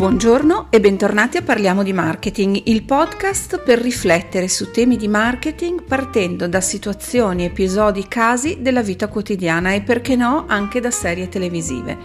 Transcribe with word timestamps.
Buongiorno 0.00 0.68
e 0.70 0.80
bentornati 0.80 1.36
a 1.36 1.42
Parliamo 1.42 1.82
di 1.82 1.92
Marketing, 1.92 2.58
il 2.68 2.84
podcast 2.84 3.62
per 3.62 3.78
riflettere 3.80 4.48
su 4.48 4.70
temi 4.70 4.96
di 4.96 5.08
marketing 5.08 5.82
partendo 5.82 6.48
da 6.48 6.62
situazioni, 6.62 7.44
episodi, 7.44 8.08
casi 8.08 8.62
della 8.62 8.80
vita 8.80 9.08
quotidiana 9.08 9.74
e 9.74 9.82
perché 9.82 10.16
no 10.16 10.46
anche 10.48 10.80
da 10.80 10.90
serie 10.90 11.28
televisive. 11.28 11.98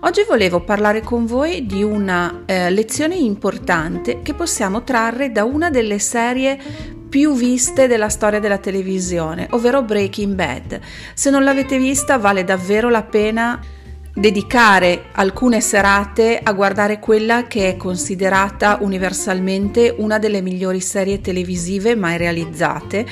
Oggi 0.00 0.24
volevo 0.26 0.60
parlare 0.62 1.02
con 1.02 1.26
voi 1.26 1.66
di 1.66 1.82
una 1.82 2.44
eh, 2.46 2.70
lezione 2.70 3.16
importante 3.16 4.22
che 4.22 4.32
possiamo 4.32 4.82
trarre 4.82 5.30
da 5.30 5.44
una 5.44 5.68
delle 5.68 5.98
serie 5.98 6.58
più 7.06 7.34
viste 7.34 7.86
della 7.86 8.08
storia 8.08 8.40
della 8.40 8.56
televisione, 8.56 9.48
ovvero 9.50 9.82
Breaking 9.82 10.34
Bad. 10.34 10.80
Se 11.12 11.28
non 11.28 11.44
l'avete 11.44 11.76
vista 11.76 12.16
vale 12.16 12.42
davvero 12.42 12.88
la 12.88 13.02
pena 13.02 13.60
dedicare 14.16 15.06
alcune 15.12 15.60
serate 15.60 16.38
a 16.40 16.52
guardare 16.52 17.00
quella 17.00 17.48
che 17.48 17.68
è 17.68 17.76
considerata 17.76 18.78
universalmente 18.80 19.92
una 19.98 20.20
delle 20.20 20.40
migliori 20.40 20.80
serie 20.80 21.20
televisive 21.20 21.96
mai 21.96 22.16
realizzate, 22.16 23.04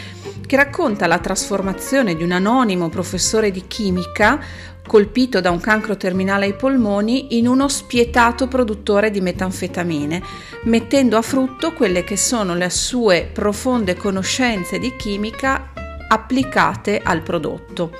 che 0.47 0.57
racconta 0.57 1.09
la 1.09 1.19
trasformazione 1.19 2.15
di 2.15 2.23
un 2.23 2.31
anonimo 2.31 2.89
professore 2.89 3.51
di 3.51 3.67
chimica 3.67 4.39
colpito 4.87 5.41
da 5.41 5.51
un 5.51 5.61
cancro 5.61 5.97
terminale 5.97 6.47
ai 6.47 6.55
polmoni 6.55 7.37
in 7.37 7.49
uno 7.49 7.69
spietato 7.69 8.47
produttore 8.47 9.11
di 9.11 9.21
metanfetamine, 9.21 10.23
mettendo 10.65 11.17
a 11.17 11.23
frutto 11.23 11.73
quelle 11.73 12.05
che 12.05 12.17
sono 12.17 12.55
le 12.55 12.71
sue 12.71 13.29
profonde 13.33 13.97
conoscenze 13.97 14.79
di 14.79 14.95
chimica 14.97 15.73
applicate 16.09 17.01
al 17.03 17.23
prodotto 17.23 17.91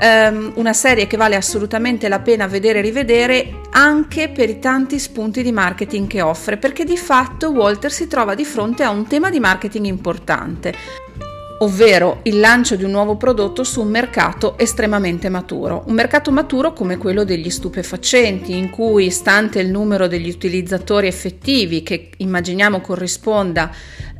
um, 0.00 0.52
una 0.56 0.72
serie 0.72 1.06
che 1.06 1.16
vale 1.16 1.36
assolutamente 1.36 2.08
la 2.08 2.20
pena 2.20 2.46
vedere 2.46 2.78
e 2.78 2.82
rivedere 2.82 3.60
anche 3.70 4.28
per 4.30 4.48
i 4.48 4.58
tanti 4.58 4.98
spunti 4.98 5.42
di 5.42 5.52
marketing 5.52 6.06
che 6.06 6.22
offre, 6.22 6.56
perché 6.56 6.84
di 6.84 6.96
fatto 6.96 7.50
Walter 7.50 7.92
si 7.92 8.06
trova 8.06 8.34
di 8.34 8.44
fronte 8.44 8.82
a 8.82 8.90
un 8.90 9.06
tema 9.06 9.30
di 9.30 9.40
marketing 9.40 9.86
importante 9.86 10.74
ovvero 11.62 12.20
il 12.22 12.40
lancio 12.40 12.76
di 12.76 12.84
un 12.84 12.90
nuovo 12.90 13.16
prodotto 13.16 13.64
su 13.64 13.82
un 13.82 13.88
mercato 13.88 14.56
estremamente 14.56 15.28
maturo. 15.28 15.82
Un 15.86 15.94
mercato 15.94 16.30
maturo 16.30 16.72
come 16.72 16.96
quello 16.96 17.24
degli 17.24 17.50
stupefacenti, 17.50 18.56
in 18.56 18.70
cui, 18.70 19.10
stante 19.10 19.60
il 19.60 19.68
numero 19.68 20.06
degli 20.06 20.28
utilizzatori 20.28 21.06
effettivi, 21.06 21.82
che 21.82 22.10
immaginiamo 22.16 22.80
corrisponda 22.80 23.70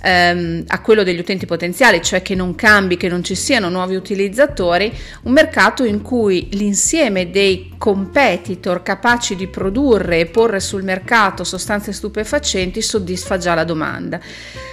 ehm, 0.01 0.65
a 0.67 0.81
quello 0.81 1.03
degli 1.03 1.19
utenti 1.19 1.47
potenziali, 1.47 2.03
cioè 2.03 2.23
che 2.23 2.35
non 2.35 2.55
cambi, 2.55 2.97
che 2.97 3.09
non 3.09 3.23
ci 3.23 3.35
siano 3.35 3.69
nuovi 3.69 3.95
utilizzatori, 3.95 4.93
un 5.23 5.33
mercato 5.33 5.85
in 5.85 6.03
cui 6.03 6.49
l'insieme 6.53 7.31
dei 7.31 7.73
competitor 7.79 8.83
capaci 8.83 9.37
di 9.37 9.47
produrre 9.47 10.21
e 10.21 10.27
porre 10.27 10.61
sul 10.61 10.83
mercato 10.83 11.45
sostanze 11.45 11.93
stupefacenti 11.93 12.83
soddisfa 12.83 13.39
già 13.39 13.55
la 13.55 13.65
domanda. 13.65 14.21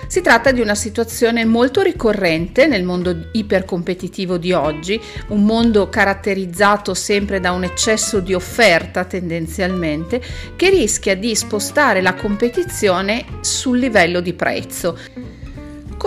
Si 0.08 0.22
tratta 0.22 0.52
di 0.52 0.62
una 0.62 0.76
situazione 0.76 1.44
molto 1.44 1.82
ricorrente 1.82 2.66
nel 2.66 2.84
mondo 2.84 3.28
ipercompetitivo 3.34 4.38
di 4.38 4.54
oggi, 4.54 5.00
un 5.28 5.44
mondo 5.44 5.90
caratterizzato 5.90 6.94
sempre 6.94 7.42
da 7.42 7.52
un 7.52 7.66
eccesso 7.66 8.22
di 8.22 8.34
offerta 8.34 9.04
tendenzialmente, 9.04 10.22
che 10.56 10.70
rischia 10.70 11.16
di 11.16 11.36
spostare 11.36 12.02
la 12.02 12.14
competizione 12.14 13.26
sul 13.42 13.80
livello 13.80 14.22
di 14.22 14.34
prezzo. 14.34 14.98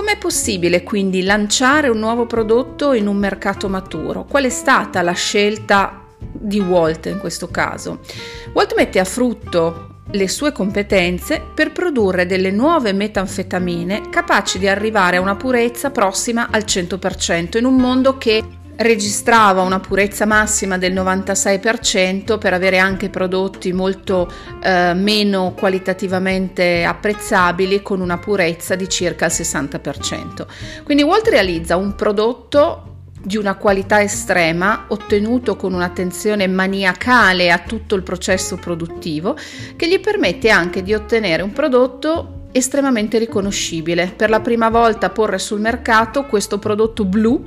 Com'è 0.01 0.17
possibile 0.17 0.83
quindi 0.83 1.23
lanciare 1.23 1.91
un 1.91 1.99
nuovo 1.99 2.25
prodotto 2.25 2.95
in 2.95 3.07
un 3.07 3.19
mercato 3.19 3.69
maturo? 3.69 4.25
Qual 4.25 4.45
è 4.45 4.49
stata 4.49 5.03
la 5.03 5.13
scelta 5.13 6.07
di 6.19 6.59
Walt 6.59 7.05
in 7.05 7.19
questo 7.19 7.49
caso? 7.49 8.01
Walt 8.55 8.75
mette 8.75 8.99
a 8.99 9.05
frutto 9.05 9.97
le 10.11 10.27
sue 10.27 10.53
competenze 10.53 11.43
per 11.55 11.73
produrre 11.73 12.25
delle 12.25 12.51
nuove 12.51 12.95
metanfetamine 12.95 14.09
capaci 14.09 14.59
di 14.59 14.69
arrivare 14.69 15.19
a 15.19 15.21
una 15.21 15.37
purezza 15.37 15.91
prossima 15.91 16.49
al 16.51 16.63
100% 16.63 17.59
in 17.59 17.67
un 17.67 17.77
mondo 17.77 18.17
che 18.17 18.43
registrava 18.81 19.61
una 19.61 19.79
purezza 19.79 20.25
massima 20.25 20.79
del 20.79 20.95
96% 20.95 22.39
per 22.39 22.55
avere 22.55 22.79
anche 22.79 23.11
prodotti 23.11 23.73
molto 23.73 24.31
eh, 24.63 24.95
meno 24.95 25.53
qualitativamente 25.55 26.85
apprezzabili 26.85 27.83
con 27.83 28.01
una 28.01 28.19
purezza 28.19 28.77
di 28.77 28.89
circa 28.89 29.27
il 29.27 29.33
60%. 29.33 30.47
Quindi 30.83 31.03
Walt 31.03 31.29
realizza 31.29 31.77
un 31.77 31.95
prodotto 31.95 32.85
di 33.23 33.37
una 33.37 33.57
qualità 33.57 34.01
estrema, 34.01 34.87
ottenuto 34.89 35.57
con 35.57 35.75
un'attenzione 35.75 36.47
maniacale 36.47 37.51
a 37.51 37.59
tutto 37.59 37.95
il 37.95 38.03
processo 38.03 38.57
produttivo, 38.57 39.37
che 39.77 39.89
gli 39.89 40.01
permette 40.01 40.49
anche 40.49 40.83
di 40.83 40.95
ottenere 40.95 41.43
un 41.43 41.53
prodotto 41.53 42.40
estremamente 42.53 43.19
riconoscibile. 43.19 44.13
Per 44.15 44.31
la 44.31 44.41
prima 44.41 44.69
volta 44.69 45.11
porre 45.11 45.39
sul 45.39 45.61
mercato 45.61 46.27
questo 46.27 46.59
prodotto 46.59 47.05
blu 47.05 47.47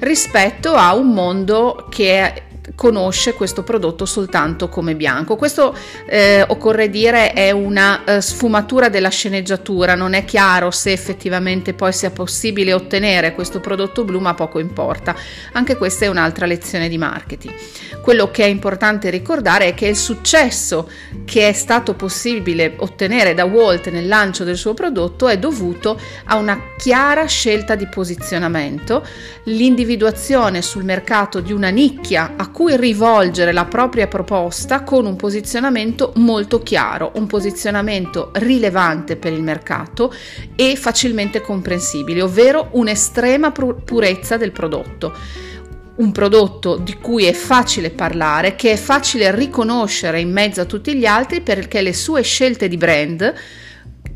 rispetto 0.00 0.74
a 0.74 0.94
un 0.94 1.12
mondo 1.12 1.86
che 1.90 2.42
conosce 2.74 3.34
questo 3.34 3.62
prodotto 3.62 4.06
soltanto 4.06 4.68
come 4.68 4.94
bianco. 4.94 5.36
Questo 5.36 5.76
eh, 6.06 6.44
occorre 6.46 6.88
dire 6.88 7.32
è 7.32 7.50
una 7.50 8.04
eh, 8.04 8.20
sfumatura 8.20 8.88
della 8.88 9.08
sceneggiatura, 9.08 9.94
non 9.94 10.14
è 10.14 10.24
chiaro 10.24 10.70
se 10.70 10.92
effettivamente 10.92 11.74
poi 11.74 11.92
sia 11.92 12.10
possibile 12.10 12.72
ottenere 12.72 13.34
questo 13.34 13.60
prodotto 13.60 14.04
blu, 14.04 14.20
ma 14.20 14.34
poco 14.34 14.58
importa. 14.58 15.14
Anche 15.52 15.76
questa 15.76 16.04
è 16.04 16.08
un'altra 16.08 16.46
lezione 16.46 16.88
di 16.88 16.98
marketing. 16.98 17.54
Quello 18.00 18.30
che 18.30 18.44
è 18.44 18.48
importante 18.48 19.10
ricordare 19.10 19.66
è 19.66 19.74
che 19.74 19.86
il 19.86 19.96
successo 19.96 20.88
che 21.24 21.48
è 21.48 21.52
stato 21.52 21.94
possibile 21.94 22.74
ottenere 22.78 23.34
da 23.34 23.44
Walt 23.44 23.90
nel 23.90 24.08
lancio 24.08 24.44
del 24.44 24.56
suo 24.56 24.74
prodotto 24.74 25.28
è 25.28 25.38
dovuto 25.38 25.98
a 26.24 26.36
una 26.36 26.60
chiara 26.76 27.26
scelta 27.26 27.74
di 27.74 27.86
posizionamento, 27.86 29.06
l'individuazione 29.44 30.62
sul 30.62 30.84
mercato 30.84 31.40
di 31.40 31.52
una 31.52 31.68
nicchia 31.68 32.34
a 32.36 32.50
cui 32.52 32.76
rivolgere 32.76 33.52
la 33.52 33.64
propria 33.64 34.06
proposta 34.06 34.82
con 34.82 35.06
un 35.06 35.16
posizionamento 35.16 36.12
molto 36.16 36.62
chiaro, 36.62 37.12
un 37.16 37.26
posizionamento 37.26 38.30
rilevante 38.34 39.16
per 39.16 39.32
il 39.32 39.42
mercato 39.42 40.14
e 40.54 40.76
facilmente 40.76 41.40
comprensibile, 41.40 42.22
ovvero 42.22 42.68
un'estrema 42.72 43.50
purezza 43.50 44.36
del 44.36 44.52
prodotto 44.52 45.50
un 45.94 46.10
prodotto 46.10 46.76
di 46.76 46.94
cui 46.94 47.26
è 47.26 47.32
facile 47.32 47.90
parlare, 47.90 48.56
che 48.56 48.72
è 48.72 48.76
facile 48.76 49.34
riconoscere 49.34 50.20
in 50.20 50.32
mezzo 50.32 50.62
a 50.62 50.64
tutti 50.64 50.94
gli 50.94 51.04
altri 51.04 51.42
perché 51.42 51.82
le 51.82 51.92
sue 51.92 52.22
scelte 52.22 52.66
di 52.66 52.76
brand, 52.76 53.32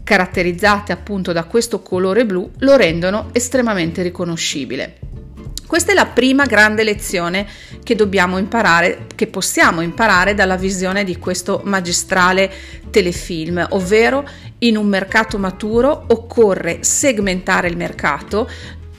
caratterizzate 0.02 0.92
appunto 0.92 1.32
da 1.32 1.44
questo 1.44 1.82
colore 1.82 2.24
blu, 2.24 2.50
lo 2.60 2.76
rendono 2.76 3.28
estremamente 3.32 4.02
riconoscibile. 4.02 5.05
Questa 5.66 5.90
è 5.90 5.94
la 5.96 6.06
prima 6.06 6.44
grande 6.44 6.84
lezione 6.84 7.44
che 7.82 7.96
dobbiamo 7.96 8.38
imparare, 8.38 9.06
che 9.16 9.26
possiamo 9.26 9.80
imparare 9.80 10.32
dalla 10.32 10.56
visione 10.56 11.02
di 11.02 11.18
questo 11.18 11.60
magistrale 11.64 12.50
telefilm, 12.90 13.66
ovvero 13.70 14.24
in 14.58 14.76
un 14.76 14.86
mercato 14.86 15.38
maturo 15.38 16.04
occorre 16.06 16.78
segmentare 16.82 17.66
il 17.66 17.76
mercato, 17.76 18.48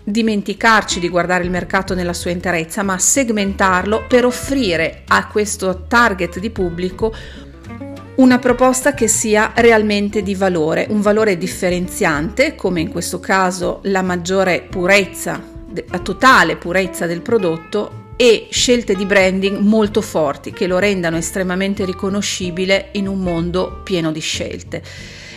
dimenticarci 0.03 0.99
di 0.99 1.07
guardare 1.07 1.45
il 1.45 1.51
mercato 1.51 1.95
nella 1.95 2.13
sua 2.13 2.31
interezza, 2.31 2.83
ma 2.83 2.97
segmentarlo 2.97 4.03
per 4.05 4.25
offrire 4.25 5.03
a 5.07 5.25
questo 5.27 5.85
target 5.87 6.37
di 6.39 6.49
pubblico 6.49 7.15
una 8.15 8.39
proposta 8.39 8.93
che 8.93 9.07
sia 9.07 9.53
realmente 9.55 10.21
di 10.21 10.35
valore, 10.35 10.85
un 10.89 10.99
valore 10.99 11.37
differenziante, 11.37 12.55
come 12.55 12.81
in 12.81 12.89
questo 12.89 13.21
caso 13.21 13.79
la 13.83 14.01
maggiore 14.01 14.65
purezza 14.69 15.55
la 15.89 15.99
totale 15.99 16.55
purezza 16.55 17.05
del 17.05 17.21
prodotto 17.21 18.05
e 18.15 18.47
scelte 18.49 18.95
di 18.95 19.05
branding 19.05 19.59
molto 19.59 20.01
forti 20.01 20.51
che 20.51 20.65
lo 20.65 20.79
rendano 20.79 21.17
estremamente 21.17 21.85
riconoscibile 21.85 22.89
in 22.93 23.07
un 23.07 23.19
mondo 23.19 23.81
pieno 23.83 24.11
di 24.11 24.19
scelte. 24.19 24.81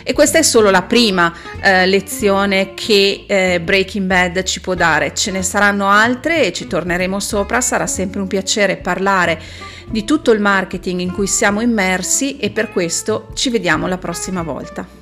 E 0.03 0.13
questa 0.13 0.39
è 0.39 0.41
solo 0.41 0.71
la 0.71 0.81
prima 0.81 1.31
eh, 1.61 1.85
lezione 1.85 2.73
che 2.73 3.25
eh, 3.27 3.61
Breaking 3.61 4.07
Bad 4.07 4.43
ci 4.43 4.59
può 4.59 4.73
dare, 4.73 5.13
ce 5.13 5.29
ne 5.29 5.43
saranno 5.43 5.89
altre 5.89 6.43
e 6.43 6.53
ci 6.53 6.65
torneremo 6.65 7.19
sopra, 7.19 7.61
sarà 7.61 7.85
sempre 7.85 8.19
un 8.19 8.27
piacere 8.27 8.77
parlare 8.77 9.39
di 9.87 10.03
tutto 10.03 10.31
il 10.31 10.39
marketing 10.39 11.01
in 11.01 11.11
cui 11.11 11.27
siamo 11.27 11.61
immersi 11.61 12.37
e 12.37 12.49
per 12.49 12.71
questo 12.71 13.27
ci 13.35 13.51
vediamo 13.51 13.85
la 13.85 13.99
prossima 13.99 14.41
volta. 14.41 15.00